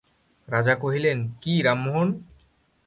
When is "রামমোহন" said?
1.61-2.09